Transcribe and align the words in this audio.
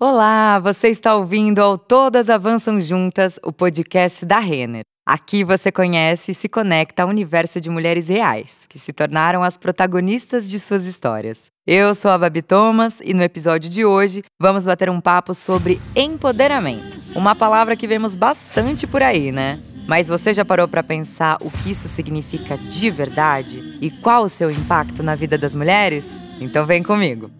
Olá, 0.00 0.60
você 0.60 0.90
está 0.90 1.16
ouvindo 1.16 1.58
ao 1.58 1.76
Todas 1.76 2.30
Avançam 2.30 2.80
Juntas, 2.80 3.36
o 3.42 3.52
podcast 3.52 4.24
da 4.24 4.38
Renner. 4.38 4.82
Aqui 5.04 5.42
você 5.42 5.72
conhece 5.72 6.30
e 6.30 6.34
se 6.36 6.48
conecta 6.48 7.02
ao 7.02 7.08
universo 7.08 7.60
de 7.60 7.68
mulheres 7.68 8.06
reais, 8.06 8.58
que 8.68 8.78
se 8.78 8.92
tornaram 8.92 9.42
as 9.42 9.56
protagonistas 9.56 10.48
de 10.48 10.60
suas 10.60 10.84
histórias. 10.84 11.46
Eu 11.66 11.96
sou 11.96 12.12
a 12.12 12.18
Babi 12.18 12.42
Thomas 12.42 13.00
e 13.02 13.12
no 13.12 13.24
episódio 13.24 13.68
de 13.68 13.84
hoje 13.84 14.22
vamos 14.40 14.64
bater 14.64 14.88
um 14.88 15.00
papo 15.00 15.34
sobre 15.34 15.82
empoderamento. 15.96 17.00
Uma 17.16 17.34
palavra 17.34 17.74
que 17.74 17.88
vemos 17.88 18.14
bastante 18.14 18.86
por 18.86 19.02
aí, 19.02 19.32
né? 19.32 19.58
Mas 19.88 20.06
você 20.06 20.32
já 20.32 20.44
parou 20.44 20.68
para 20.68 20.84
pensar 20.84 21.38
o 21.40 21.50
que 21.50 21.72
isso 21.72 21.88
significa 21.88 22.56
de 22.56 22.88
verdade 22.88 23.76
e 23.80 23.90
qual 23.90 24.22
o 24.22 24.28
seu 24.28 24.48
impacto 24.48 25.02
na 25.02 25.16
vida 25.16 25.36
das 25.36 25.56
mulheres? 25.56 26.20
Então 26.40 26.64
vem 26.64 26.84
comigo. 26.84 27.32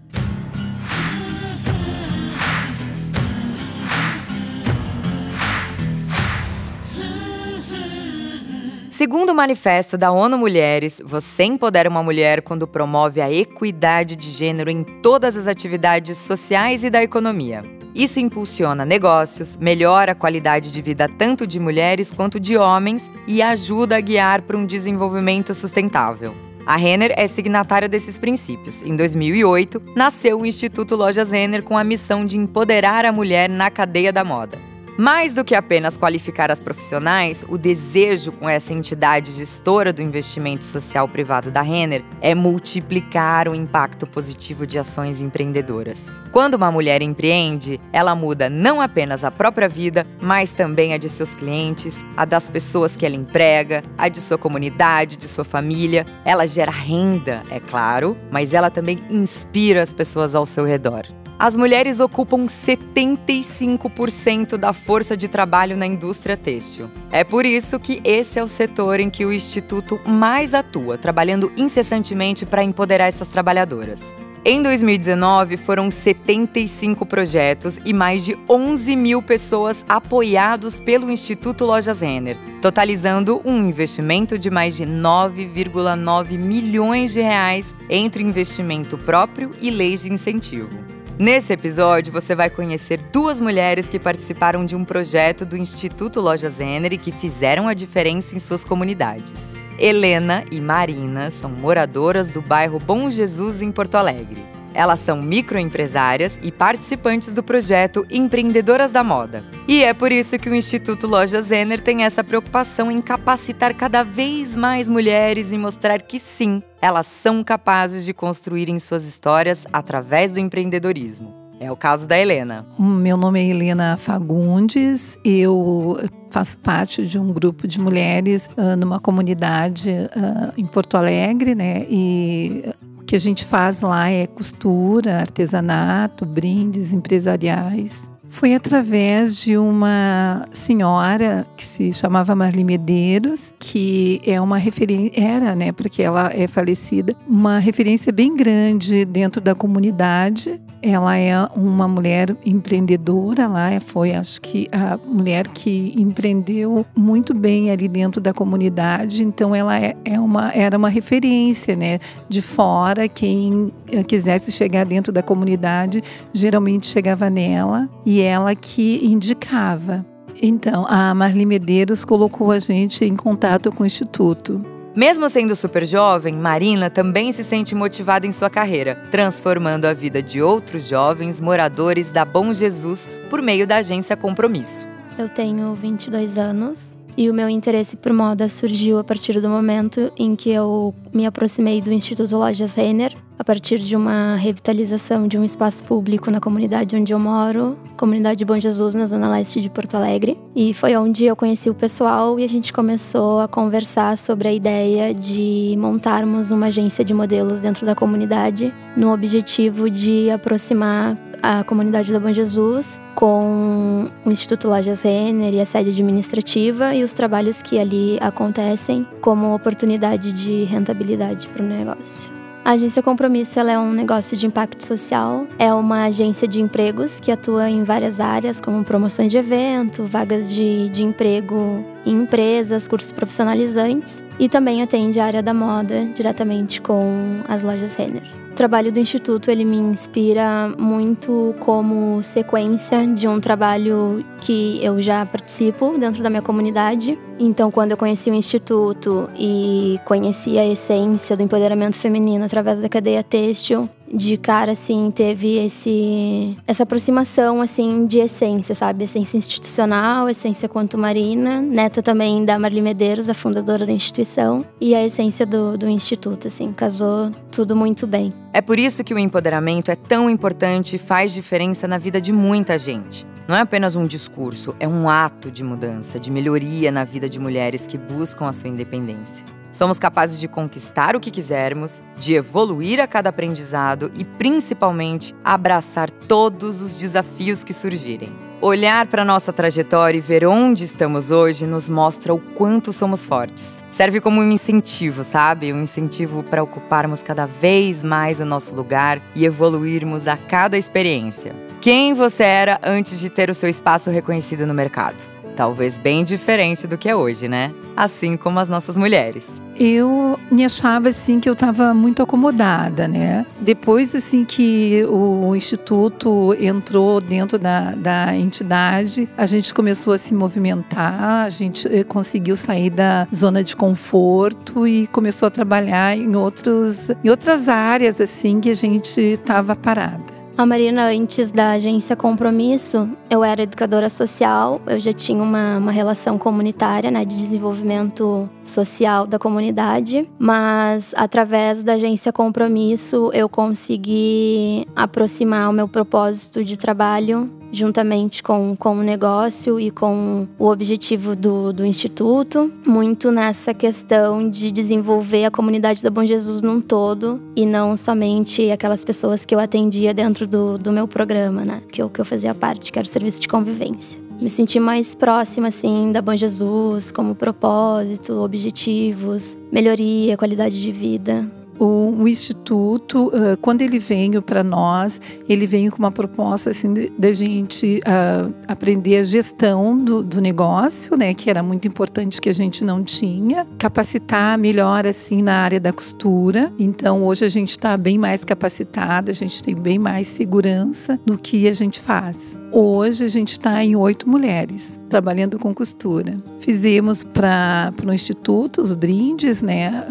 Segundo 8.98 9.30
o 9.30 9.34
manifesto 9.34 9.96
da 9.96 10.10
ONU 10.10 10.36
Mulheres, 10.36 11.00
você 11.04 11.44
empodera 11.44 11.88
uma 11.88 12.02
mulher 12.02 12.42
quando 12.42 12.66
promove 12.66 13.20
a 13.20 13.30
equidade 13.30 14.16
de 14.16 14.28
gênero 14.28 14.68
em 14.68 14.82
todas 14.82 15.36
as 15.36 15.46
atividades 15.46 16.18
sociais 16.18 16.82
e 16.82 16.90
da 16.90 17.00
economia. 17.00 17.62
Isso 17.94 18.18
impulsiona 18.18 18.84
negócios, 18.84 19.56
melhora 19.56 20.10
a 20.10 20.14
qualidade 20.16 20.72
de 20.72 20.82
vida 20.82 21.08
tanto 21.16 21.46
de 21.46 21.60
mulheres 21.60 22.10
quanto 22.10 22.40
de 22.40 22.56
homens 22.56 23.08
e 23.28 23.40
ajuda 23.40 23.96
a 23.96 24.00
guiar 24.00 24.42
para 24.42 24.56
um 24.56 24.66
desenvolvimento 24.66 25.54
sustentável. 25.54 26.34
A 26.66 26.74
Renner 26.74 27.14
é 27.16 27.28
signatária 27.28 27.88
desses 27.88 28.18
princípios. 28.18 28.82
Em 28.82 28.96
2008, 28.96 29.80
nasceu 29.94 30.40
o 30.40 30.44
Instituto 30.44 30.96
Lojas 30.96 31.30
Renner 31.30 31.62
com 31.62 31.78
a 31.78 31.84
missão 31.84 32.26
de 32.26 32.36
empoderar 32.36 33.04
a 33.04 33.12
mulher 33.12 33.48
na 33.48 33.70
cadeia 33.70 34.12
da 34.12 34.24
moda. 34.24 34.67
Mais 35.00 35.32
do 35.32 35.44
que 35.44 35.54
apenas 35.54 35.96
qualificar 35.96 36.50
as 36.50 36.60
profissionais, 36.60 37.44
o 37.48 37.56
desejo 37.56 38.32
com 38.32 38.48
essa 38.48 38.74
entidade 38.74 39.30
gestora 39.30 39.92
do 39.92 40.02
investimento 40.02 40.64
social 40.64 41.06
privado 41.06 41.52
da 41.52 41.62
Renner 41.62 42.04
é 42.20 42.34
multiplicar 42.34 43.46
o 43.46 43.54
impacto 43.54 44.08
positivo 44.08 44.66
de 44.66 44.76
ações 44.76 45.22
empreendedoras. 45.22 46.10
Quando 46.32 46.54
uma 46.54 46.72
mulher 46.72 47.00
empreende, 47.00 47.80
ela 47.92 48.12
muda 48.16 48.50
não 48.50 48.80
apenas 48.80 49.22
a 49.22 49.30
própria 49.30 49.68
vida, 49.68 50.04
mas 50.20 50.50
também 50.50 50.92
a 50.92 50.98
de 50.98 51.08
seus 51.08 51.32
clientes, 51.32 52.04
a 52.16 52.24
das 52.24 52.48
pessoas 52.48 52.96
que 52.96 53.06
ela 53.06 53.14
emprega, 53.14 53.84
a 53.96 54.08
de 54.08 54.20
sua 54.20 54.36
comunidade, 54.36 55.16
de 55.16 55.28
sua 55.28 55.44
família. 55.44 56.04
Ela 56.24 56.44
gera 56.44 56.72
renda, 56.72 57.44
é 57.50 57.60
claro, 57.60 58.18
mas 58.32 58.52
ela 58.52 58.68
também 58.68 59.00
inspira 59.08 59.80
as 59.80 59.92
pessoas 59.92 60.34
ao 60.34 60.44
seu 60.44 60.64
redor. 60.64 61.06
As 61.38 61.56
mulheres 61.56 62.00
ocupam 62.00 62.46
75% 62.46 64.56
da 64.56 64.72
força 64.72 65.16
de 65.16 65.28
trabalho 65.28 65.76
na 65.76 65.86
indústria 65.86 66.36
têxtil. 66.36 66.90
É 67.12 67.22
por 67.22 67.46
isso 67.46 67.78
que 67.78 68.00
esse 68.02 68.40
é 68.40 68.42
o 68.42 68.48
setor 68.48 68.98
em 68.98 69.08
que 69.08 69.24
o 69.24 69.32
Instituto 69.32 70.00
mais 70.04 70.52
atua, 70.52 70.98
trabalhando 70.98 71.52
incessantemente 71.56 72.44
para 72.44 72.64
empoderar 72.64 73.06
essas 73.06 73.28
trabalhadoras. 73.28 74.02
Em 74.44 74.60
2019, 74.62 75.56
foram 75.56 75.92
75 75.92 77.06
projetos 77.06 77.78
e 77.84 77.92
mais 77.92 78.24
de 78.24 78.36
11 78.48 78.96
mil 78.96 79.22
pessoas 79.22 79.84
apoiados 79.88 80.80
pelo 80.80 81.08
Instituto 81.10 81.64
Lojas 81.64 82.00
Renner, 82.00 82.36
totalizando 82.60 83.40
um 83.44 83.68
investimento 83.68 84.36
de 84.36 84.50
mais 84.50 84.76
de 84.76 84.84
9,9 84.84 86.36
milhões 86.36 87.12
de 87.12 87.20
reais 87.20 87.76
entre 87.88 88.24
investimento 88.24 88.98
próprio 88.98 89.52
e 89.60 89.70
leis 89.70 90.02
de 90.02 90.12
incentivo. 90.12 90.87
Nesse 91.18 91.52
episódio, 91.52 92.12
você 92.12 92.32
vai 92.32 92.48
conhecer 92.48 92.96
duas 93.12 93.40
mulheres 93.40 93.88
que 93.88 93.98
participaram 93.98 94.64
de 94.64 94.76
um 94.76 94.84
projeto 94.84 95.44
do 95.44 95.56
Instituto 95.56 96.20
Lojas 96.20 96.60
Ener 96.60 96.92
e 96.92 96.98
que 96.98 97.10
fizeram 97.10 97.66
a 97.66 97.74
diferença 97.74 98.36
em 98.36 98.38
suas 98.38 98.64
comunidades. 98.64 99.52
Helena 99.76 100.44
e 100.52 100.60
Marina 100.60 101.32
são 101.32 101.50
moradoras 101.50 102.32
do 102.32 102.40
bairro 102.40 102.78
Bom 102.78 103.10
Jesus, 103.10 103.62
em 103.62 103.72
Porto 103.72 103.96
Alegre. 103.96 104.57
Elas 104.78 105.00
são 105.00 105.20
microempresárias 105.20 106.38
e 106.40 106.52
participantes 106.52 107.34
do 107.34 107.42
projeto 107.42 108.06
Empreendedoras 108.08 108.92
da 108.92 109.02
Moda. 109.02 109.42
E 109.66 109.82
é 109.82 109.92
por 109.92 110.12
isso 110.12 110.38
que 110.38 110.48
o 110.48 110.54
Instituto 110.54 111.08
Lojas 111.08 111.50
Ener 111.50 111.80
tem 111.80 112.04
essa 112.04 112.22
preocupação 112.22 112.88
em 112.88 113.02
capacitar 113.02 113.74
cada 113.74 114.04
vez 114.04 114.54
mais 114.54 114.88
mulheres 114.88 115.50
e 115.50 115.58
mostrar 115.58 116.00
que 116.00 116.20
sim, 116.20 116.62
elas 116.80 117.06
são 117.06 117.42
capazes 117.42 118.04
de 118.04 118.14
construírem 118.14 118.78
suas 118.78 119.04
histórias 119.04 119.66
através 119.72 120.34
do 120.34 120.38
empreendedorismo. 120.38 121.34
É 121.58 121.72
o 121.72 121.76
caso 121.76 122.06
da 122.06 122.16
Helena. 122.16 122.64
Meu 122.78 123.16
nome 123.16 123.40
é 123.40 123.46
Helena 123.46 123.96
Fagundes, 123.96 125.18
eu 125.24 125.98
faço 126.30 126.56
parte 126.60 127.04
de 127.04 127.18
um 127.18 127.32
grupo 127.32 127.66
de 127.66 127.80
mulheres 127.80 128.48
uh, 128.56 128.76
numa 128.76 129.00
comunidade 129.00 129.90
uh, 129.90 130.52
em 130.56 130.64
Porto 130.64 130.96
Alegre, 130.96 131.56
né? 131.56 131.84
E 131.90 132.62
que 133.08 133.16
a 133.16 133.18
gente 133.18 133.42
faz 133.42 133.80
lá 133.80 134.10
é 134.10 134.26
costura, 134.26 135.20
artesanato, 135.20 136.26
brindes 136.26 136.92
empresariais. 136.92 138.02
Foi 138.38 138.54
através 138.54 139.42
de 139.42 139.58
uma 139.58 140.46
senhora 140.52 141.44
que 141.56 141.64
se 141.64 141.92
chamava 141.92 142.36
Marli 142.36 142.62
Medeiros, 142.62 143.52
que 143.58 144.20
é 144.24 144.40
uma 144.40 144.56
referência, 144.56 145.20
era, 145.20 145.56
né, 145.56 145.72
porque 145.72 146.00
ela 146.00 146.30
é 146.32 146.46
falecida, 146.46 147.16
uma 147.28 147.58
referência 147.58 148.12
bem 148.12 148.36
grande 148.36 149.04
dentro 149.04 149.40
da 149.40 149.56
comunidade 149.56 150.60
ela 150.82 151.16
é 151.16 151.34
uma 151.56 151.88
mulher 151.88 152.36
empreendedora, 152.44 153.42
ela 153.42 153.80
foi, 153.80 154.14
acho 154.14 154.40
que, 154.40 154.68
a 154.70 154.96
mulher 154.96 155.48
que 155.48 155.92
empreendeu 155.96 156.86
muito 156.96 157.34
bem 157.34 157.70
ali 157.70 157.88
dentro 157.88 158.20
da 158.20 158.32
comunidade. 158.32 159.24
Então, 159.24 159.54
ela 159.54 159.78
é, 159.78 159.94
é 160.04 160.20
uma, 160.20 160.52
era 160.52 160.76
uma 160.76 160.88
referência, 160.88 161.74
né? 161.74 161.98
De 162.28 162.40
fora, 162.40 163.08
quem 163.08 163.72
quisesse 164.06 164.52
chegar 164.52 164.84
dentro 164.84 165.12
da 165.12 165.22
comunidade, 165.22 166.02
geralmente 166.32 166.86
chegava 166.86 167.28
nela 167.28 167.88
e 168.06 168.20
ela 168.28 168.54
que 168.54 169.04
indicava. 169.04 170.04
Então, 170.40 170.86
a 170.88 171.14
Marli 171.14 171.44
Medeiros 171.44 172.04
colocou 172.04 172.50
a 172.50 172.58
gente 172.58 173.04
em 173.04 173.16
contato 173.16 173.72
com 173.72 173.82
o 173.82 173.86
Instituto. 173.86 174.64
Mesmo 174.94 175.28
sendo 175.28 175.54
super 175.54 175.86
jovem, 175.86 176.34
Marina 176.34 176.90
também 176.90 177.30
se 177.30 177.44
sente 177.44 177.74
motivada 177.74 178.26
em 178.26 178.32
sua 178.32 178.50
carreira, 178.50 178.96
transformando 179.10 179.86
a 179.86 179.94
vida 179.94 180.20
de 180.20 180.42
outros 180.42 180.88
jovens 180.88 181.40
moradores 181.40 182.10
da 182.10 182.24
Bom 182.24 182.52
Jesus 182.52 183.08
por 183.30 183.40
meio 183.40 183.66
da 183.66 183.76
agência 183.76 184.16
Compromisso. 184.16 184.86
Eu 185.16 185.28
tenho 185.28 185.74
22 185.74 186.36
anos 186.36 186.97
e 187.18 187.28
o 187.28 187.34
meu 187.34 187.50
interesse 187.50 187.96
por 187.96 188.12
moda 188.12 188.48
surgiu 188.48 188.96
a 188.96 189.02
partir 189.02 189.40
do 189.40 189.48
momento 189.48 190.12
em 190.16 190.36
que 190.36 190.50
eu 190.50 190.94
me 191.12 191.26
aproximei 191.26 191.80
do 191.80 191.92
Instituto 191.92 192.36
Lojas 192.36 192.74
Renner, 192.74 193.12
a 193.36 193.42
partir 193.42 193.80
de 193.80 193.96
uma 193.96 194.36
revitalização 194.36 195.26
de 195.26 195.36
um 195.36 195.44
espaço 195.44 195.82
público 195.82 196.30
na 196.30 196.38
comunidade 196.38 196.94
onde 196.94 197.12
eu 197.12 197.18
moro, 197.18 197.76
comunidade 197.96 198.44
Bom 198.44 198.60
Jesus, 198.60 198.94
na 198.94 199.04
zona 199.04 199.28
leste 199.28 199.60
de 199.60 199.68
Porto 199.68 199.96
Alegre. 199.96 200.38
E 200.54 200.72
foi 200.72 200.96
onde 200.96 201.24
eu 201.24 201.34
conheci 201.34 201.68
o 201.68 201.74
pessoal 201.74 202.38
e 202.38 202.44
a 202.44 202.48
gente 202.48 202.72
começou 202.72 203.40
a 203.40 203.48
conversar 203.48 204.16
sobre 204.16 204.46
a 204.46 204.52
ideia 204.52 205.12
de 205.12 205.74
montarmos 205.76 206.52
uma 206.52 206.66
agência 206.66 207.04
de 207.04 207.12
modelos 207.12 207.58
dentro 207.58 207.84
da 207.84 207.96
comunidade, 207.96 208.72
no 208.96 209.12
objetivo 209.12 209.90
de 209.90 210.30
aproximar 210.30 211.16
a 211.42 211.64
comunidade 211.64 212.12
da 212.12 212.20
Bom 212.20 212.32
Jesus 212.32 213.00
com 213.14 214.08
o 214.24 214.30
Instituto 214.30 214.68
Lojas 214.68 215.02
Renner 215.02 215.54
e 215.54 215.60
a 215.60 215.64
sede 215.64 215.90
administrativa 215.90 216.94
e 216.94 217.02
os 217.02 217.12
trabalhos 217.12 217.62
que 217.62 217.78
ali 217.78 218.18
acontecem 218.20 219.06
como 219.20 219.54
oportunidade 219.54 220.32
de 220.32 220.64
rentabilidade 220.64 221.48
para 221.48 221.62
o 221.62 221.66
negócio. 221.66 222.38
A 222.64 222.72
agência 222.72 223.02
Compromisso 223.02 223.58
é 223.60 223.78
um 223.78 223.92
negócio 223.92 224.36
de 224.36 224.46
impacto 224.46 224.84
social, 224.84 225.46
é 225.58 225.72
uma 225.72 226.04
agência 226.04 226.46
de 226.46 226.60
empregos 226.60 227.18
que 227.18 227.32
atua 227.32 227.70
em 227.70 227.82
várias 227.82 228.20
áreas, 228.20 228.60
como 228.60 228.84
promoções 228.84 229.30
de 229.30 229.38
evento, 229.38 230.04
vagas 230.04 230.52
de, 230.52 230.90
de 230.90 231.02
emprego 231.02 231.82
em 232.04 232.22
empresas, 232.22 232.86
cursos 232.86 233.10
profissionalizantes 233.10 234.22
e 234.38 234.50
também 234.50 234.82
atende 234.82 235.18
a 235.18 235.24
área 235.24 235.42
da 235.42 235.54
moda 235.54 236.04
diretamente 236.14 236.82
com 236.82 237.40
as 237.48 237.62
lojas 237.62 237.94
Renner 237.94 238.37
trabalho 238.58 238.90
do 238.90 238.98
instituto 238.98 239.52
ele 239.52 239.64
me 239.64 239.76
inspira 239.76 240.68
muito 240.76 241.54
como 241.60 242.20
sequência 242.24 243.06
de 243.06 243.28
um 243.28 243.38
trabalho 243.40 244.24
que 244.40 244.84
eu 244.84 245.00
já 245.00 245.24
participo 245.24 245.96
dentro 245.96 246.24
da 246.24 246.28
minha 246.28 246.42
comunidade, 246.42 247.16
Então, 247.38 247.70
quando 247.70 247.92
eu 247.92 247.96
conheci 247.96 248.30
o 248.30 248.34
Instituto 248.34 249.30
e 249.38 250.00
conheci 250.04 250.58
a 250.58 250.66
essência 250.66 251.36
do 251.36 251.42
empoderamento 251.42 251.96
feminino 251.96 252.44
através 252.44 252.80
da 252.80 252.88
cadeia 252.88 253.22
têxtil, 253.22 253.88
de 254.12 254.36
cara, 254.36 254.72
assim, 254.72 255.10
teve 255.10 255.58
esse, 255.58 256.56
essa 256.66 256.82
aproximação, 256.82 257.60
assim, 257.60 258.06
de 258.06 258.18
essência, 258.18 258.74
sabe? 258.74 259.04
Essência 259.04 259.36
institucional, 259.36 260.28
essência 260.28 260.68
quanto 260.68 260.96
marina, 260.96 261.60
neta 261.60 262.02
também 262.02 262.44
da 262.44 262.58
Marli 262.58 262.80
Medeiros, 262.80 263.28
a 263.28 263.34
fundadora 263.34 263.86
da 263.86 263.92
instituição, 263.92 264.64
e 264.80 264.94
a 264.94 265.04
essência 265.04 265.44
do, 265.44 265.76
do 265.76 265.88
Instituto, 265.88 266.48
assim, 266.48 266.72
casou 266.72 267.30
tudo 267.50 267.76
muito 267.76 268.06
bem. 268.06 268.32
É 268.52 268.60
por 268.60 268.78
isso 268.78 269.04
que 269.04 269.12
o 269.12 269.18
empoderamento 269.18 269.90
é 269.90 269.96
tão 269.96 270.28
importante 270.30 270.96
e 270.96 270.98
faz 270.98 271.32
diferença 271.32 271.86
na 271.86 271.98
vida 271.98 272.20
de 272.20 272.32
muita 272.32 272.78
gente. 272.78 273.26
Não 273.48 273.56
é 273.56 273.60
apenas 273.60 273.96
um 273.96 274.06
discurso, 274.06 274.76
é 274.78 274.86
um 274.86 275.08
ato 275.08 275.50
de 275.50 275.64
mudança, 275.64 276.20
de 276.20 276.30
melhoria 276.30 276.92
na 276.92 277.02
vida 277.02 277.30
de 277.30 277.38
mulheres 277.38 277.86
que 277.86 277.96
buscam 277.96 278.46
a 278.46 278.52
sua 278.52 278.68
independência. 278.68 279.46
Somos 279.72 279.98
capazes 279.98 280.38
de 280.38 280.46
conquistar 280.46 281.16
o 281.16 281.20
que 281.20 281.30
quisermos, 281.30 282.02
de 282.18 282.34
evoluir 282.34 283.00
a 283.00 283.06
cada 283.06 283.30
aprendizado 283.30 284.12
e, 284.18 284.22
principalmente, 284.22 285.34
abraçar 285.42 286.10
todos 286.10 286.82
os 286.82 287.00
desafios 287.00 287.64
que 287.64 287.72
surgirem. 287.72 288.47
Olhar 288.60 289.06
para 289.06 289.24
nossa 289.24 289.52
trajetória 289.52 290.18
e 290.18 290.20
ver 290.20 290.44
onde 290.44 290.82
estamos 290.82 291.30
hoje 291.30 291.64
nos 291.64 291.88
mostra 291.88 292.34
o 292.34 292.40
quanto 292.40 292.92
somos 292.92 293.24
fortes. 293.24 293.78
Serve 293.88 294.20
como 294.20 294.40
um 294.40 294.50
incentivo, 294.50 295.22
sabe? 295.22 295.72
Um 295.72 295.82
incentivo 295.82 296.42
para 296.42 296.64
ocuparmos 296.64 297.22
cada 297.22 297.46
vez 297.46 298.02
mais 298.02 298.40
o 298.40 298.44
nosso 298.44 298.74
lugar 298.74 299.22
e 299.32 299.44
evoluirmos 299.44 300.26
a 300.26 300.36
cada 300.36 300.76
experiência. 300.76 301.54
Quem 301.80 302.12
você 302.12 302.42
era 302.42 302.80
antes 302.82 303.20
de 303.20 303.30
ter 303.30 303.48
o 303.48 303.54
seu 303.54 303.68
espaço 303.68 304.10
reconhecido 304.10 304.66
no 304.66 304.74
mercado? 304.74 305.30
Talvez 305.58 305.98
bem 305.98 306.22
diferente 306.22 306.86
do 306.86 306.96
que 306.96 307.08
é 307.08 307.16
hoje, 307.16 307.48
né? 307.48 307.74
Assim 307.96 308.36
como 308.36 308.60
as 308.60 308.68
nossas 308.68 308.96
mulheres. 308.96 309.60
Eu 309.76 310.38
me 310.52 310.64
achava 310.64 311.08
assim 311.08 311.40
que 311.40 311.48
eu 311.48 311.52
estava 311.52 311.92
muito 311.92 312.22
acomodada, 312.22 313.08
né? 313.08 313.44
Depois 313.60 314.14
assim 314.14 314.44
que 314.44 315.04
o 315.08 315.56
instituto 315.56 316.54
entrou 316.60 317.20
dentro 317.20 317.58
da, 317.58 317.90
da 317.90 318.36
entidade, 318.36 319.28
a 319.36 319.46
gente 319.46 319.74
começou 319.74 320.12
a 320.12 320.18
se 320.18 320.32
movimentar, 320.32 321.44
a 321.44 321.48
gente 321.48 321.88
eh, 321.88 322.04
conseguiu 322.04 322.56
sair 322.56 322.90
da 322.90 323.26
zona 323.34 323.64
de 323.64 323.74
conforto 323.74 324.86
e 324.86 325.08
começou 325.08 325.48
a 325.48 325.50
trabalhar 325.50 326.16
em 326.16 326.36
outros 326.36 327.10
em 327.24 327.28
outras 327.28 327.68
áreas 327.68 328.20
assim 328.20 328.60
que 328.60 328.70
a 328.70 328.76
gente 328.76 329.20
estava 329.20 329.74
parada. 329.74 330.37
A 330.58 330.66
Marina, 330.66 331.06
antes 331.06 331.52
da 331.52 331.70
agência 331.70 332.16
Compromisso, 332.16 333.08
eu 333.30 333.44
era 333.44 333.62
educadora 333.62 334.10
social, 334.10 334.80
eu 334.88 334.98
já 334.98 335.12
tinha 335.12 335.40
uma, 335.40 335.78
uma 335.78 335.92
relação 335.92 336.36
comunitária, 336.36 337.12
né, 337.12 337.24
de 337.24 337.36
desenvolvimento 337.36 338.50
social 338.64 339.24
da 339.24 339.38
comunidade, 339.38 340.28
mas 340.36 341.12
através 341.14 341.84
da 341.84 341.92
agência 341.92 342.32
Compromisso 342.32 343.30
eu 343.32 343.48
consegui 343.48 344.84
aproximar 344.96 345.70
o 345.70 345.72
meu 345.72 345.86
propósito 345.86 346.64
de 346.64 346.76
trabalho 346.76 347.48
juntamente 347.72 348.42
com, 348.42 348.76
com 348.76 348.96
o 348.96 349.02
negócio 349.02 349.78
e 349.78 349.90
com 349.90 350.46
o 350.58 350.66
objetivo 350.66 351.36
do, 351.36 351.72
do 351.72 351.84
Instituto, 351.84 352.72
muito 352.86 353.30
nessa 353.30 353.74
questão 353.74 354.50
de 354.50 354.70
desenvolver 354.70 355.44
a 355.44 355.50
comunidade 355.50 356.02
da 356.02 356.10
Bom 356.10 356.24
Jesus 356.24 356.62
num 356.62 356.80
todo 356.80 357.40
e 357.54 357.66
não 357.66 357.96
somente 357.96 358.70
aquelas 358.70 359.04
pessoas 359.04 359.44
que 359.44 359.54
eu 359.54 359.60
atendia 359.60 360.14
dentro 360.14 360.46
do, 360.46 360.78
do 360.78 360.92
meu 360.92 361.06
programa, 361.06 361.64
né? 361.64 361.82
Que 361.90 362.02
eu, 362.02 362.08
que 362.08 362.20
eu 362.20 362.24
fazia 362.24 362.54
parte, 362.54 362.92
que 362.92 362.98
era 362.98 363.06
o 363.06 363.08
serviço 363.08 363.40
de 363.40 363.48
convivência. 363.48 364.18
Me 364.40 364.48
senti 364.48 364.78
mais 364.78 365.14
próxima, 365.14 365.68
assim, 365.68 366.12
da 366.12 366.22
Bom 366.22 366.36
Jesus, 366.36 367.10
como 367.10 367.34
propósito, 367.34 368.34
objetivos, 368.34 369.56
melhoria, 369.72 370.36
qualidade 370.36 370.80
de 370.80 370.92
vida 370.92 371.57
o, 371.78 372.14
o 372.18 372.28
Instituto, 372.28 373.28
uh, 373.28 373.56
quando 373.60 373.82
ele 373.82 373.98
veio 373.98 374.42
para 374.42 374.62
nós, 374.62 375.20
ele 375.48 375.66
veio 375.66 375.90
com 375.90 375.98
uma 375.98 376.10
proposta 376.10 376.70
assim, 376.70 377.08
da 377.18 377.32
gente 377.32 378.00
uh, 378.00 378.52
aprender 378.66 379.18
a 379.18 379.24
gestão 379.24 379.98
do, 379.98 380.22
do, 380.22 380.40
negócio, 380.40 381.16
né, 381.16 381.34
que 381.34 381.50
era 381.50 381.62
muito 381.62 381.86
importante 381.86 382.40
que 382.40 382.48
a 382.48 382.54
gente 382.54 382.84
não 382.84 383.02
tinha, 383.02 383.66
capacitar 383.78 384.58
melhor 384.58 385.06
assim 385.06 385.42
na 385.42 385.54
área 385.54 385.80
da 385.80 385.92
costura. 385.92 386.72
Então 386.78 387.22
hoje 387.24 387.44
a 387.44 387.48
gente 387.48 387.70
está 387.70 387.96
bem 387.96 388.18
mais 388.18 388.44
capacitada, 388.44 389.30
a 389.30 389.34
gente 389.34 389.62
tem 389.62 389.74
bem 389.74 389.98
mais 389.98 390.26
segurança 390.26 391.18
no 391.26 391.38
que 391.38 391.68
a 391.68 391.72
gente 391.72 392.00
faz. 392.00 392.58
Hoje 392.72 393.24
a 393.24 393.28
gente 393.28 393.52
está 393.52 393.82
em 393.82 393.96
oito 393.96 394.28
mulheres 394.28 394.98
trabalhando 395.08 395.58
com 395.58 395.74
costura. 395.74 396.38
Fizemos 396.60 397.24
para 397.24 397.92
o 398.06 398.12
Instituto 398.12 398.80
os 398.80 398.94
brindes 398.94 399.62
né, 399.62 400.04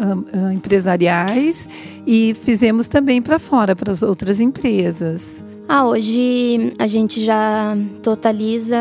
empresariais 0.52 1.68
e 2.06 2.34
fizemos 2.34 2.88
também 2.88 3.22
para 3.22 3.38
fora, 3.38 3.74
para 3.74 3.92
as 3.92 4.02
outras 4.02 4.40
empresas. 4.40 5.42
Ah, 5.70 5.86
hoje 5.86 6.74
a 6.78 6.86
gente 6.86 7.22
já 7.22 7.76
totaliza 8.02 8.78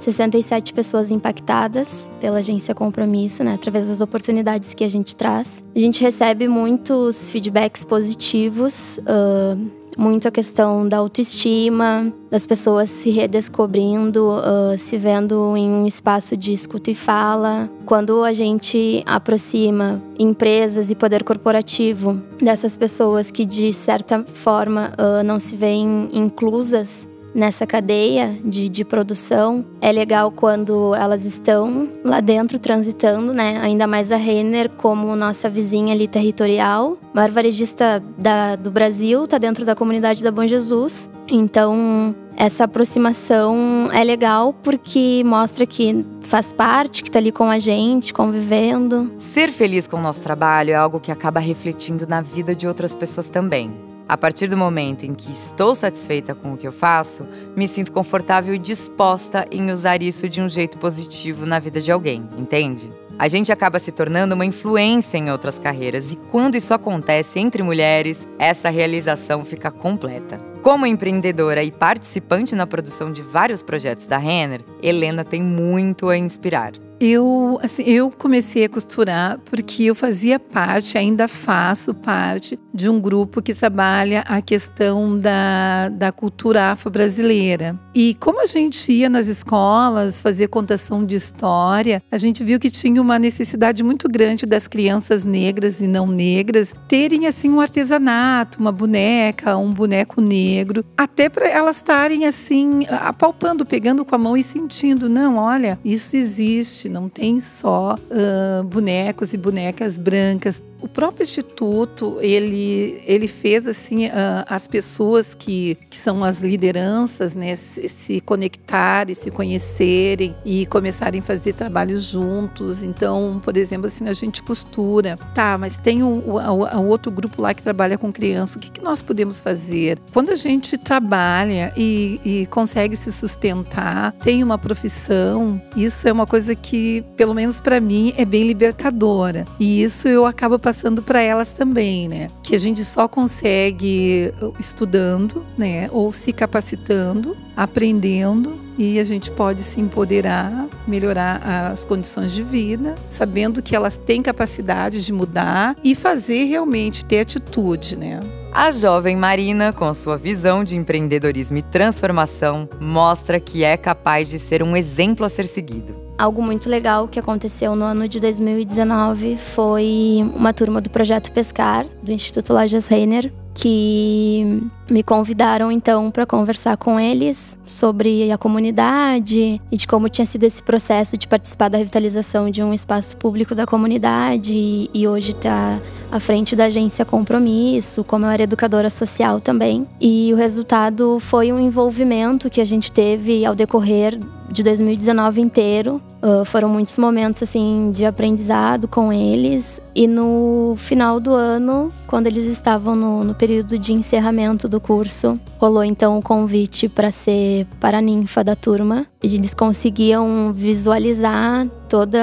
67 0.00 0.74
pessoas 0.74 1.12
impactadas 1.12 2.10
pela 2.20 2.38
agência 2.38 2.74
Compromisso, 2.74 3.44
né, 3.44 3.54
através 3.54 3.86
das 3.86 4.00
oportunidades 4.00 4.74
que 4.74 4.82
a 4.82 4.88
gente 4.88 5.14
traz. 5.14 5.62
A 5.76 5.78
gente 5.78 6.02
recebe 6.02 6.48
muitos 6.48 7.28
feedbacks 7.28 7.84
positivos. 7.84 8.98
Uh, 8.98 9.83
muito 9.96 10.28
a 10.28 10.30
questão 10.30 10.88
da 10.88 10.98
autoestima, 10.98 12.12
das 12.30 12.44
pessoas 12.44 12.90
se 12.90 13.10
redescobrindo, 13.10 14.28
uh, 14.28 14.78
se 14.78 14.96
vendo 14.96 15.56
em 15.56 15.68
um 15.70 15.86
espaço 15.86 16.36
de 16.36 16.52
escuta 16.52 16.90
e 16.90 16.94
fala. 16.94 17.70
Quando 17.86 18.24
a 18.24 18.32
gente 18.32 19.02
aproxima 19.06 20.02
empresas 20.18 20.90
e 20.90 20.94
poder 20.94 21.24
corporativo 21.24 22.20
dessas 22.40 22.76
pessoas 22.76 23.30
que 23.30 23.44
de 23.44 23.72
certa 23.72 24.24
forma 24.24 24.92
uh, 24.98 25.22
não 25.22 25.38
se 25.38 25.56
veem 25.56 26.10
inclusas 26.12 27.06
nessa 27.34 27.66
cadeia 27.66 28.38
de, 28.44 28.68
de 28.68 28.84
produção. 28.84 29.64
É 29.80 29.90
legal 29.90 30.30
quando 30.30 30.94
elas 30.94 31.24
estão 31.24 31.88
lá 32.04 32.20
dentro 32.20 32.58
transitando, 32.58 33.32
né? 33.32 33.58
Ainda 33.60 33.86
mais 33.86 34.12
a 34.12 34.16
Renner 34.16 34.70
como 34.70 35.16
nossa 35.16 35.50
vizinha 35.50 35.92
ali 35.92 36.06
territorial. 36.06 36.96
Maior 37.12 37.30
varejista 37.30 38.02
da, 38.16 38.56
do 38.56 38.70
Brasil, 38.70 39.26
tá 39.26 39.38
dentro 39.38 39.64
da 39.64 39.74
comunidade 39.74 40.22
da 40.22 40.30
Bom 40.30 40.46
Jesus. 40.46 41.08
Então, 41.28 42.14
essa 42.36 42.64
aproximação 42.64 43.88
é 43.92 44.02
legal 44.02 44.52
porque 44.52 45.22
mostra 45.24 45.66
que 45.66 46.04
faz 46.22 46.52
parte, 46.52 47.02
que 47.02 47.08
está 47.08 47.18
ali 47.18 47.32
com 47.32 47.44
a 47.44 47.58
gente, 47.58 48.12
convivendo. 48.12 49.12
Ser 49.18 49.50
feliz 49.50 49.86
com 49.86 49.96
o 49.96 50.02
nosso 50.02 50.20
trabalho 50.20 50.70
é 50.70 50.74
algo 50.74 51.00
que 51.00 51.12
acaba 51.12 51.40
refletindo 51.40 52.06
na 52.06 52.20
vida 52.20 52.54
de 52.54 52.66
outras 52.66 52.94
pessoas 52.94 53.28
também. 53.28 53.93
A 54.06 54.16
partir 54.18 54.48
do 54.48 54.56
momento 54.56 55.04
em 55.04 55.14
que 55.14 55.32
estou 55.32 55.74
satisfeita 55.74 56.34
com 56.34 56.52
o 56.52 56.56
que 56.58 56.68
eu 56.68 56.72
faço, 56.72 57.26
me 57.56 57.66
sinto 57.66 57.90
confortável 57.90 58.54
e 58.54 58.58
disposta 58.58 59.46
em 59.50 59.70
usar 59.70 60.02
isso 60.02 60.28
de 60.28 60.42
um 60.42 60.48
jeito 60.48 60.76
positivo 60.76 61.46
na 61.46 61.58
vida 61.58 61.80
de 61.80 61.90
alguém, 61.90 62.28
entende? 62.36 62.92
A 63.18 63.28
gente 63.28 63.52
acaba 63.52 63.78
se 63.78 63.92
tornando 63.92 64.34
uma 64.34 64.44
influência 64.44 65.16
em 65.16 65.30
outras 65.30 65.58
carreiras 65.58 66.12
e 66.12 66.16
quando 66.16 66.56
isso 66.56 66.74
acontece 66.74 67.38
entre 67.38 67.62
mulheres, 67.62 68.26
essa 68.38 68.68
realização 68.68 69.44
fica 69.44 69.70
completa. 69.70 70.38
Como 70.60 70.84
empreendedora 70.84 71.62
e 71.62 71.70
participante 71.70 72.54
na 72.54 72.66
produção 72.66 73.12
de 73.12 73.22
vários 73.22 73.62
projetos 73.62 74.06
da 74.06 74.18
Renner, 74.18 74.64
Helena 74.82 75.24
tem 75.24 75.42
muito 75.42 76.08
a 76.08 76.16
inspirar. 76.16 76.72
Eu, 77.06 77.58
assim, 77.62 77.82
eu 77.82 78.10
comecei 78.10 78.64
a 78.64 78.68
costurar 78.68 79.38
porque 79.44 79.84
eu 79.84 79.94
fazia 79.94 80.40
parte, 80.40 80.96
ainda 80.96 81.28
faço 81.28 81.92
parte 81.92 82.58
de 82.72 82.88
um 82.88 82.98
grupo 82.98 83.42
que 83.42 83.52
trabalha 83.52 84.24
a 84.26 84.40
questão 84.40 85.18
da, 85.18 85.90
da 85.90 86.10
cultura 86.10 86.70
afro-brasileira. 86.72 87.78
E 87.94 88.14
como 88.14 88.42
a 88.42 88.46
gente 88.46 88.90
ia 88.90 89.10
nas 89.10 89.28
escolas 89.28 90.18
fazer 90.18 90.48
contação 90.48 91.04
de 91.04 91.14
história, 91.14 92.02
a 92.10 92.16
gente 92.16 92.42
viu 92.42 92.58
que 92.58 92.70
tinha 92.70 93.02
uma 93.02 93.18
necessidade 93.18 93.82
muito 93.82 94.08
grande 94.08 94.46
das 94.46 94.66
crianças 94.66 95.24
negras 95.24 95.82
e 95.82 95.86
não 95.86 96.06
negras 96.06 96.72
terem 96.88 97.26
assim 97.26 97.50
um 97.50 97.60
artesanato, 97.60 98.58
uma 98.58 98.72
boneca, 98.72 99.58
um 99.58 99.74
boneco 99.74 100.22
negro, 100.22 100.82
até 100.96 101.28
para 101.28 101.50
elas 101.50 101.76
estarem 101.76 102.24
assim 102.24 102.86
apalpando, 102.88 103.66
pegando 103.66 104.06
com 104.06 104.14
a 104.14 104.18
mão 104.18 104.38
e 104.38 104.42
sentindo, 104.42 105.06
não, 105.06 105.36
olha, 105.36 105.78
isso 105.84 106.16
existe 106.16 106.93
não 106.94 107.08
tem 107.08 107.40
só 107.40 107.96
uh, 107.96 108.62
bonecos 108.64 109.34
e 109.34 109.36
bonecas 109.36 109.98
brancas. 109.98 110.62
o 110.80 110.88
próprio 110.88 111.24
instituto 111.24 112.18
ele 112.20 113.02
ele 113.04 113.26
fez 113.26 113.66
assim 113.66 114.06
uh, 114.06 114.44
as 114.46 114.68
pessoas 114.68 115.34
que, 115.34 115.76
que 115.90 115.96
são 115.96 116.22
as 116.22 116.40
lideranças 116.40 117.34
né 117.34 117.56
se, 117.56 117.88
se 117.88 118.20
conectarem 118.20 119.14
se 119.14 119.30
conhecerem 119.30 120.36
e 120.44 120.66
começarem 120.66 121.20
a 121.20 121.22
fazer 121.22 121.54
trabalhos 121.54 122.04
juntos. 122.04 122.84
Então 122.84 123.40
por 123.42 123.56
exemplo 123.56 123.88
assim 123.88 124.08
a 124.08 124.12
gente 124.12 124.42
costura. 124.42 125.18
Tá 125.34 125.58
mas 125.58 125.76
tem 125.76 126.02
o, 126.02 126.06
o, 126.06 126.38
o 126.38 126.86
outro 126.86 127.10
grupo 127.10 127.42
lá 127.42 127.52
que 127.52 127.62
trabalha 127.62 127.98
com 127.98 128.12
criança. 128.12 128.58
O 128.58 128.60
que, 128.60 128.70
que 128.70 128.82
nós 128.82 129.02
podemos 129.02 129.40
fazer? 129.40 129.98
Quando 130.12 130.30
a 130.30 130.36
gente 130.36 130.78
trabalha 130.78 131.72
e, 131.76 132.20
e 132.24 132.46
consegue 132.46 132.96
se 132.96 133.10
sustentar 133.10 134.12
tem 134.22 134.44
uma 134.44 134.58
profissão 134.58 135.60
isso 135.76 136.06
é 136.06 136.12
uma 136.12 136.26
coisa 136.26 136.54
que 136.54 136.73
pelo 137.16 137.34
menos 137.34 137.60
para 137.60 137.80
mim 137.80 138.12
é 138.16 138.24
bem 138.24 138.46
libertadora 138.46 139.44
e 139.58 139.82
isso 139.82 140.08
eu 140.08 140.26
acabo 140.26 140.58
passando 140.58 141.02
para 141.02 141.20
elas 141.20 141.52
também, 141.52 142.08
né? 142.08 142.30
Que 142.42 142.54
a 142.54 142.58
gente 142.58 142.84
só 142.84 143.06
consegue 143.08 144.32
uh, 144.40 144.54
estudando, 144.58 145.44
né? 145.56 145.88
Ou 145.92 146.12
se 146.12 146.32
capacitando, 146.32 147.36
aprendendo 147.56 148.58
e 148.76 148.98
a 148.98 149.04
gente 149.04 149.30
pode 149.30 149.62
se 149.62 149.80
empoderar, 149.80 150.66
melhorar 150.86 151.40
as 151.72 151.84
condições 151.84 152.32
de 152.32 152.42
vida, 152.42 152.96
sabendo 153.08 153.62
que 153.62 153.76
elas 153.76 153.98
têm 153.98 154.22
capacidade 154.22 155.04
de 155.04 155.12
mudar 155.12 155.76
e 155.84 155.94
fazer 155.94 156.44
realmente 156.44 157.04
ter 157.04 157.20
atitude, 157.20 157.96
né? 157.96 158.20
A 158.52 158.70
jovem 158.70 159.16
Marina, 159.16 159.72
com 159.72 159.92
sua 159.92 160.16
visão 160.16 160.62
de 160.62 160.76
empreendedorismo 160.76 161.58
e 161.58 161.62
transformação, 161.62 162.68
mostra 162.80 163.40
que 163.40 163.64
é 163.64 163.76
capaz 163.76 164.28
de 164.28 164.38
ser 164.38 164.62
um 164.62 164.76
exemplo 164.76 165.26
a 165.26 165.28
ser 165.28 165.46
seguido. 165.46 166.03
Algo 166.16 166.40
muito 166.40 166.70
legal 166.70 167.08
que 167.08 167.18
aconteceu 167.18 167.74
no 167.74 167.84
ano 167.84 168.06
de 168.06 168.20
2019 168.20 169.36
foi 169.36 170.24
uma 170.34 170.52
turma 170.52 170.80
do 170.80 170.88
projeto 170.88 171.32
Pescar, 171.32 171.86
do 172.02 172.12
Instituto 172.12 172.52
Lojas 172.52 172.86
Reiner, 172.86 173.32
que 173.52 174.62
me 174.90 175.02
convidaram 175.02 175.70
então 175.70 176.10
para 176.10 176.26
conversar 176.26 176.76
com 176.76 176.98
eles 177.00 177.56
sobre 177.64 178.30
a 178.30 178.36
comunidade 178.36 179.60
e 179.70 179.76
de 179.76 179.86
como 179.86 180.08
tinha 180.08 180.26
sido 180.26 180.44
esse 180.44 180.62
processo 180.62 181.16
de 181.16 181.26
participar 181.26 181.68
da 181.68 181.78
revitalização 181.78 182.50
de 182.50 182.62
um 182.62 182.74
espaço 182.74 183.16
público 183.16 183.54
da 183.54 183.64
comunidade 183.64 184.90
e, 184.92 185.08
hoje 185.08 185.30
está 185.32 185.80
à 186.10 186.20
frente 186.20 186.54
da 186.54 186.66
agência 186.66 187.04
Compromisso, 187.04 188.04
como 188.04 188.26
eu 188.26 188.30
era 188.30 188.42
educadora 188.42 188.90
social 188.90 189.40
também. 189.40 189.86
E 190.00 190.32
o 190.32 190.36
resultado 190.36 191.18
foi 191.20 191.52
um 191.52 191.58
envolvimento 191.58 192.50
que 192.50 192.60
a 192.60 192.64
gente 192.64 192.90
teve 192.90 193.44
ao 193.44 193.54
decorrer 193.54 194.18
de 194.54 194.62
2019 194.62 195.40
inteiro. 195.40 196.00
Uh, 196.22 196.44
foram 196.44 196.68
muitos 196.68 196.96
momentos 196.96 197.42
assim 197.42 197.90
de 197.92 198.04
aprendizado 198.04 198.86
com 198.86 199.12
eles. 199.12 199.80
E 199.94 200.06
no 200.06 200.76
final 200.78 201.18
do 201.18 201.32
ano, 201.32 201.92
quando 202.06 202.28
eles 202.28 202.46
estavam 202.46 202.94
no, 202.94 203.24
no 203.24 203.34
período 203.34 203.76
de 203.76 203.92
encerramento 203.92 204.68
do 204.68 204.80
curso, 204.80 205.38
rolou 205.58 205.82
então 205.82 206.16
o 206.16 206.22
convite 206.22 206.88
para 206.88 207.10
ser 207.10 207.66
paraninfa 207.80 208.44
da 208.44 208.54
turma. 208.54 209.06
Eles 209.20 209.52
conseguiam 209.52 210.52
visualizar 210.54 211.66
toda 211.88 212.20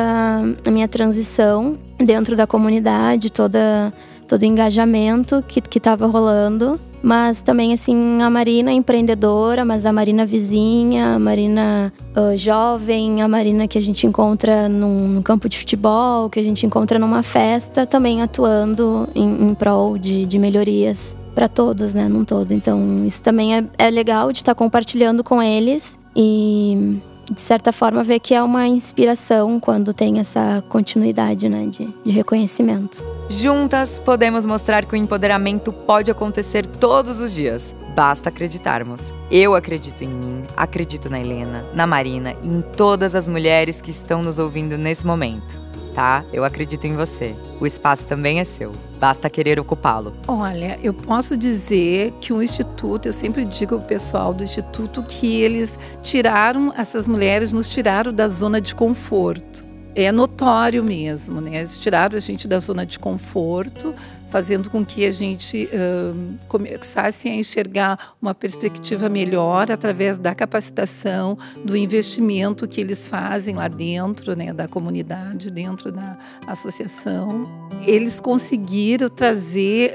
a 0.65 0.71
minha 0.71 0.87
transição 0.87 1.77
dentro 1.99 2.37
da 2.37 2.47
comunidade, 2.47 3.29
toda, 3.29 3.93
todo 4.25 4.41
o 4.41 4.45
engajamento 4.45 5.43
que 5.45 5.77
estava 5.77 6.07
rolando. 6.07 6.79
Mas 7.01 7.41
também, 7.41 7.73
assim, 7.73 8.21
a 8.21 8.29
Marina 8.29 8.71
empreendedora, 8.71 9.65
mas 9.65 9.85
a 9.85 9.91
Marina 9.91 10.25
vizinha, 10.25 11.15
a 11.15 11.19
Marina 11.19 11.91
uh, 12.15 12.37
jovem, 12.37 13.21
a 13.21 13.27
Marina 13.27 13.67
que 13.67 13.77
a 13.77 13.81
gente 13.81 14.05
encontra 14.05 14.69
num, 14.69 15.07
num, 15.07 15.21
campo 15.21 15.49
de 15.49 15.57
futebol, 15.57 16.29
que 16.29 16.39
a 16.39 16.43
gente 16.43 16.65
encontra 16.65 16.99
numa 16.99 17.23
festa, 17.23 17.85
também 17.85 18.21
atuando 18.21 19.09
em, 19.15 19.49
em 19.49 19.53
prol 19.55 19.97
de, 19.97 20.25
de 20.27 20.37
melhorias 20.37 21.15
para 21.33 21.47
todos, 21.47 21.93
né, 21.93 22.07
num 22.07 22.23
todo. 22.23 22.51
Então, 22.51 23.03
isso 23.05 23.21
também 23.21 23.57
é, 23.57 23.65
é 23.77 23.89
legal 23.89 24.31
de 24.31 24.39
estar 24.39 24.53
tá 24.53 24.57
compartilhando 24.57 25.23
com 25.23 25.41
eles 25.41 25.97
e 26.15 26.99
de 27.31 27.39
certa 27.39 27.71
forma, 27.71 28.03
ver 28.03 28.19
que 28.19 28.33
é 28.33 28.43
uma 28.43 28.67
inspiração 28.67 29.57
quando 29.57 29.93
tem 29.93 30.19
essa 30.19 30.61
continuidade 30.67 31.47
né, 31.47 31.65
de, 31.65 31.87
de 32.03 32.11
reconhecimento. 32.11 33.01
Juntas, 33.29 33.99
podemos 33.99 34.45
mostrar 34.45 34.83
que 34.85 34.93
o 34.93 34.97
empoderamento 34.97 35.71
pode 35.71 36.11
acontecer 36.11 36.67
todos 36.67 37.21
os 37.21 37.33
dias. 37.33 37.73
Basta 37.95 38.27
acreditarmos. 38.27 39.13
Eu 39.31 39.55
acredito 39.55 40.03
em 40.03 40.09
mim, 40.09 40.45
acredito 40.57 41.09
na 41.09 41.21
Helena, 41.21 41.65
na 41.73 41.87
Marina 41.87 42.35
e 42.43 42.47
em 42.49 42.61
todas 42.61 43.15
as 43.15 43.29
mulheres 43.29 43.81
que 43.81 43.91
estão 43.91 44.21
nos 44.21 44.37
ouvindo 44.37 44.77
nesse 44.77 45.05
momento 45.05 45.70
tá? 45.93 46.23
Eu 46.31 46.43
acredito 46.43 46.85
em 46.85 46.95
você. 46.95 47.35
O 47.59 47.65
espaço 47.65 48.05
também 48.05 48.39
é 48.39 48.43
seu. 48.43 48.71
Basta 48.99 49.29
querer 49.29 49.59
ocupá-lo. 49.59 50.13
Olha, 50.27 50.77
eu 50.81 50.93
posso 50.93 51.37
dizer 51.37 52.13
que 52.19 52.33
o 52.33 52.41
Instituto, 52.41 53.07
eu 53.07 53.13
sempre 53.13 53.45
digo 53.45 53.75
ao 53.75 53.81
pessoal 53.81 54.33
do 54.33 54.43
Instituto 54.43 55.03
que 55.03 55.41
eles 55.41 55.77
tiraram, 56.01 56.73
essas 56.77 57.07
mulheres 57.07 57.51
nos 57.51 57.69
tiraram 57.69 58.11
da 58.11 58.27
zona 58.27 58.59
de 58.59 58.75
conforto 58.75 59.70
é 59.95 60.11
notório 60.11 60.83
mesmo, 60.83 61.41
né? 61.41 61.59
Eles 61.59 61.77
tiraram 61.77 62.17
a 62.17 62.19
gente 62.19 62.47
da 62.47 62.59
zona 62.59 62.85
de 62.85 62.97
conforto, 62.97 63.93
fazendo 64.27 64.69
com 64.69 64.85
que 64.85 65.05
a 65.05 65.11
gente 65.11 65.69
começasse 66.47 67.27
a 67.27 67.35
enxergar 67.35 68.13
uma 68.21 68.33
perspectiva 68.33 69.09
melhor 69.09 69.69
através 69.69 70.17
da 70.17 70.33
capacitação, 70.33 71.37
do 71.65 71.75
investimento 71.75 72.67
que 72.67 72.79
eles 72.79 73.07
fazem 73.07 73.55
lá 73.55 73.67
dentro, 73.67 74.35
né, 74.35 74.53
da 74.53 74.67
comunidade, 74.67 75.51
dentro 75.51 75.91
da 75.91 76.17
associação. 76.47 77.49
Eles 77.85 78.21
conseguiram 78.21 79.09
trazer 79.09 79.93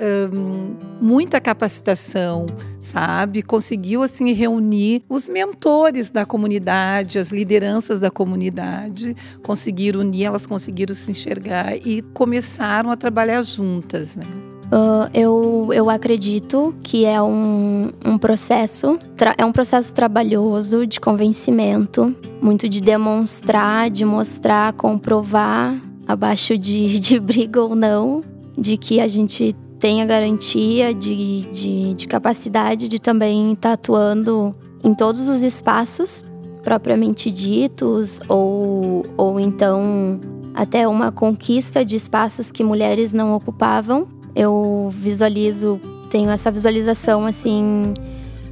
muita 1.01 1.41
capacitação, 1.41 2.45
sabe? 2.83 3.43
Conseguiu 3.43 4.03
assim 4.03 4.33
reunir 4.33 5.03
os 5.09 5.29
mentores 5.31 6.11
da 6.11 6.27
comunidade, 6.27 7.19
as 7.19 7.31
lideranças 7.31 8.01
da 8.01 8.11
comunidade, 8.11 9.17
conseguiu 9.43 9.86
conseguiram 9.87 10.01
unir, 10.01 10.25
elas 10.25 10.47
conseguiram 10.47 10.95
se 10.95 11.11
enxergar 11.11 11.77
e 11.77 12.03
começaram 12.13 12.91
a 12.91 12.97
trabalhar 12.97 13.43
juntas, 13.43 14.17
né? 14.17 14.25
Uh, 14.67 15.09
eu, 15.15 15.69
eu 15.73 15.89
acredito 15.89 16.75
que 16.83 17.05
é 17.05 17.23
um, 17.23 17.93
um 18.05 18.19
processo, 18.19 18.99
é 19.39 19.45
um 19.45 19.53
processo 19.53 19.93
trabalhoso 19.93 20.85
de 20.87 20.99
convencimento, 20.99 22.15
muito 22.43 22.69
de 22.69 22.81
demonstrar, 22.81 23.89
de 23.91 24.05
mostrar, 24.05 24.73
comprovar, 24.73 25.81
abaixo 26.07 26.59
de, 26.59 26.99
de 27.01 27.21
briga 27.21 27.63
ou 27.63 27.77
não, 27.77 28.25
de 28.59 28.77
que 28.77 28.99
a 28.99 29.07
gente 29.07 29.55
tem 29.79 30.03
a 30.03 30.07
garantia 30.07 30.93
de, 30.93 31.43
de, 31.53 31.95
de 31.95 32.09
capacidade 32.09 32.89
de 32.89 32.99
também 32.99 33.53
estar 33.53 33.69
tá 33.69 33.75
atuando 33.75 34.57
em 34.83 34.95
todos 34.95 35.29
os 35.29 35.43
espaços 35.43 36.25
propriamente 36.67 37.31
ditos, 37.31 38.21
ou, 38.29 39.07
ou 39.17 39.39
então 39.39 40.21
até 40.53 40.89
uma 40.89 41.13
conquista 41.13 41.85
de 41.85 41.95
espaços 41.95 42.51
que 42.51 42.65
mulheres 42.65 43.13
não 43.13 43.37
ocupavam. 43.37 44.09
Eu 44.35 44.93
visualizo, 44.93 45.81
tenho 46.11 46.29
essa 46.29 46.51
visualização 46.51 47.25
assim 47.25 47.95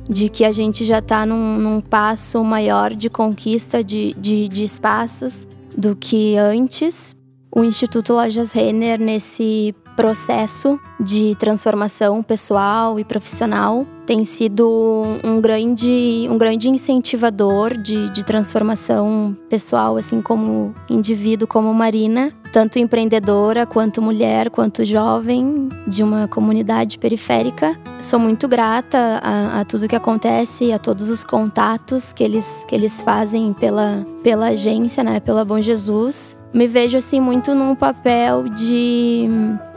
de 0.08 0.28
que 0.28 0.44
a 0.44 0.52
gente 0.52 0.84
já 0.84 1.00
está 1.00 1.26
num, 1.26 1.58
num, 1.58 1.80
passo 1.80 2.44
maior 2.44 2.94
de 2.94 3.10
conquista 3.10 3.82
de, 3.82 4.14
de, 4.14 4.48
de 4.48 4.62
espaços 4.62 5.48
do 5.76 5.96
que 5.96 6.36
antes. 6.36 7.16
O 7.50 7.64
Instituto 7.64 8.12
Lojas 8.12 8.52
Renner, 8.52 9.00
nesse 9.00 9.74
processo 9.96 10.78
de 11.00 11.34
transformação 11.36 12.22
pessoal 12.22 12.98
e 12.98 13.04
profissional 13.04 13.86
tem 14.06 14.24
sido 14.24 15.02
um 15.24 15.40
grande, 15.40 16.26
um 16.30 16.36
grande 16.36 16.68
incentivador 16.68 17.76
de, 17.76 18.10
de 18.10 18.22
transformação 18.22 19.36
pessoal, 19.48 19.96
assim 19.96 20.20
como 20.20 20.74
indivíduo, 20.90 21.48
como 21.48 21.72
Marina, 21.72 22.32
tanto 22.52 22.78
empreendedora 22.78 23.66
quanto 23.66 24.02
mulher, 24.02 24.50
quanto 24.50 24.84
jovem 24.84 25.70
de 25.86 26.02
uma 26.02 26.28
comunidade 26.28 26.98
periférica. 26.98 27.78
Sou 28.02 28.18
muito 28.18 28.46
grata 28.46 29.20
a, 29.22 29.60
a 29.60 29.64
tudo 29.64 29.88
que 29.88 29.96
acontece, 29.96 30.70
a 30.70 30.78
todos 30.78 31.08
os 31.08 31.24
contatos 31.24 32.12
que 32.12 32.22
eles, 32.22 32.64
que 32.66 32.74
eles 32.74 33.00
fazem 33.00 33.54
pela, 33.54 34.06
pela 34.22 34.48
agência, 34.48 35.02
né, 35.02 35.18
pela 35.18 35.44
Bom 35.44 35.60
Jesus 35.60 36.36
me 36.54 36.68
vejo 36.68 36.96
assim 36.96 37.20
muito 37.20 37.52
num 37.52 37.74
papel 37.74 38.48
de 38.48 39.26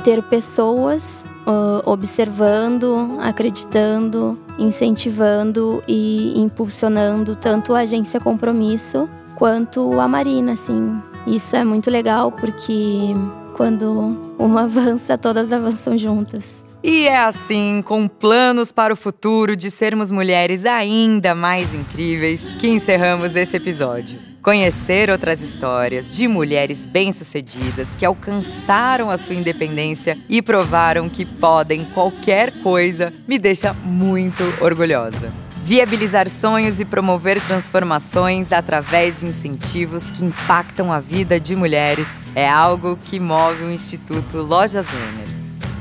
ter 0.04 0.22
pessoas 0.22 1.26
uh, 1.48 1.90
observando, 1.90 3.18
acreditando, 3.20 4.40
incentivando 4.60 5.84
e 5.88 6.40
impulsionando 6.40 7.36
tanto 7.36 7.74
a 7.74 7.80
agência 7.80 8.20
Compromisso 8.20 9.10
quanto 9.36 10.00
a 10.00 10.08
Marina, 10.08 10.54
assim. 10.54 11.02
Isso 11.26 11.56
é 11.56 11.64
muito 11.64 11.90
legal 11.90 12.32
porque 12.32 13.14
quando 13.56 14.36
uma 14.38 14.64
avança, 14.66 15.18
todas 15.18 15.52
avançam 15.52 15.98
juntas. 15.98 16.64
E 16.84 17.08
é 17.08 17.18
assim, 17.18 17.82
com 17.84 18.08
planos 18.08 18.72
para 18.72 18.94
o 18.94 18.96
futuro 18.96 19.56
de 19.58 19.72
sermos 19.72 20.12
mulheres 20.12 20.64
ainda 20.64 21.34
mais 21.34 21.74
incríveis, 21.74 22.46
que 22.60 22.68
encerramos 22.70 23.36
esse 23.36 23.58
episódio. 23.58 24.37
Conhecer 24.48 25.10
outras 25.10 25.42
histórias 25.42 26.16
de 26.16 26.26
mulheres 26.26 26.86
bem-sucedidas 26.86 27.90
que 27.98 28.06
alcançaram 28.06 29.12
a 29.12 29.18
sua 29.18 29.36
independência 29.36 30.18
e 30.30 30.42
provaram 30.42 31.10
que 31.10 31.26
podem 31.26 31.84
qualquer 31.84 32.64
coisa 32.64 33.12
me 33.28 33.38
deixa 33.38 33.74
muito 33.74 34.42
orgulhosa. 34.62 35.34
Viabilizar 35.66 36.30
sonhos 36.30 36.80
e 36.80 36.86
promover 36.86 37.42
transformações 37.42 38.54
através 38.54 39.20
de 39.20 39.26
incentivos 39.26 40.12
que 40.12 40.24
impactam 40.24 40.94
a 40.94 41.02
vida 41.02 41.38
de 41.38 41.54
mulheres 41.54 42.08
é 42.34 42.50
algo 42.50 42.96
que 42.96 43.20
move 43.20 43.66
o 43.66 43.70
Instituto 43.74 44.38
Lojas 44.38 44.88
Renner. 44.88 45.28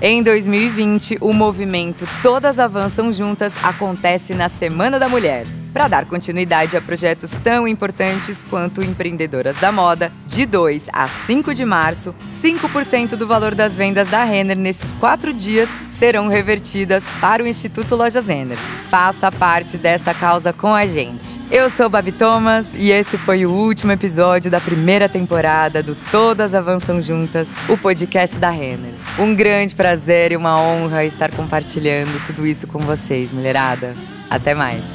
Em 0.03 0.25
2020, 0.25 1.19
o 1.21 1.33
movimento 1.33 2.05
Todas 2.21 2.59
Avançam 2.59 3.13
Juntas 3.13 3.53
acontece 3.63 4.35
na 4.35 4.49
Semana 4.49 4.99
da 4.99 5.09
Mulher 5.09 5.47
para 5.77 5.89
dar 5.89 6.07
continuidade 6.07 6.75
a 6.75 6.81
projetos 6.81 7.33
tão 7.45 7.69
importantes 7.69 8.43
quanto 8.49 8.83
Empreendedoras 8.83 9.57
da 9.59 9.71
Moda, 9.71 10.11
de 10.27 10.47
2 10.47 10.87
a 10.91 11.07
5 11.07 11.53
de 11.53 11.67
março, 11.67 12.15
5% 12.43 13.11
do 13.11 13.27
valor 13.27 13.55
das 13.55 13.77
vendas 13.77 14.09
da 14.09 14.25
Renner 14.25 14.57
nesses 14.57 14.95
quatro 14.95 15.35
dias 15.35 15.69
serão 15.93 16.29
revertidas 16.29 17.05
para 17.21 17.43
o 17.45 17.47
Instituto 17.47 17.95
Lojas 17.95 18.27
Renner. 18.27 18.57
Faça 18.89 19.31
parte 19.31 19.77
dessa 19.77 20.15
causa 20.15 20.51
com 20.51 20.75
a 20.75 20.87
gente. 20.87 21.39
Eu 21.51 21.69
sou 21.69 21.91
Babi 21.91 22.13
Thomas 22.13 22.69
e 22.73 22.91
esse 22.91 23.19
foi 23.19 23.45
o 23.45 23.53
último 23.53 23.93
episódio 23.93 24.51
da 24.51 24.63
primeira 24.63 25.11
temporada 25.11 25.83
do 25.83 25.95
Todas 26.11 26.55
Avançam 26.55 27.03
Juntas, 27.03 27.49
o 27.69 27.77
podcast 27.77 28.39
da 28.39 28.49
Renner. 28.49 28.95
Um 29.19 29.35
grande 29.35 29.75
prazer 29.75 30.33
e 30.33 30.37
uma 30.37 30.59
honra 30.59 31.05
estar 31.05 31.31
compartilhando 31.33 32.19
tudo 32.25 32.47
isso 32.47 32.67
com 32.67 32.79
vocês, 32.79 33.31
mulherada. 33.31 33.93
Até 34.31 34.55
mais! 34.55 34.87